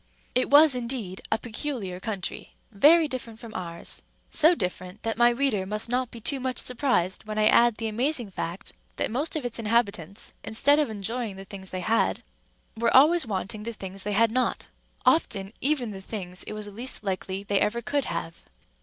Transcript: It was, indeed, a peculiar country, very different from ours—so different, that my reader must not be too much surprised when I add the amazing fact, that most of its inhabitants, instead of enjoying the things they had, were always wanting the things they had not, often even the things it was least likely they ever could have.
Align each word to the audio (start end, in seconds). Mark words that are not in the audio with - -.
It 0.33 0.49
was, 0.49 0.73
indeed, 0.73 1.21
a 1.31 1.37
peculiar 1.37 1.99
country, 1.99 2.55
very 2.71 3.07
different 3.07 3.37
from 3.39 3.53
ours—so 3.53 4.55
different, 4.55 5.03
that 5.03 5.15
my 5.15 5.29
reader 5.29 5.63
must 5.67 5.89
not 5.89 6.09
be 6.09 6.19
too 6.19 6.39
much 6.39 6.57
surprised 6.57 7.25
when 7.25 7.37
I 7.37 7.45
add 7.45 7.75
the 7.75 7.87
amazing 7.87 8.31
fact, 8.31 8.73
that 8.95 9.11
most 9.11 9.35
of 9.35 9.45
its 9.45 9.59
inhabitants, 9.59 10.33
instead 10.43 10.79
of 10.79 10.89
enjoying 10.89 11.35
the 11.35 11.45
things 11.45 11.69
they 11.69 11.81
had, 11.81 12.23
were 12.75 12.97
always 12.97 13.27
wanting 13.27 13.61
the 13.61 13.73
things 13.73 14.01
they 14.01 14.13
had 14.13 14.31
not, 14.31 14.69
often 15.05 15.53
even 15.61 15.91
the 15.91 16.01
things 16.01 16.41
it 16.45 16.53
was 16.53 16.67
least 16.67 17.03
likely 17.03 17.43
they 17.43 17.59
ever 17.59 17.83
could 17.83 18.05
have. 18.05 18.37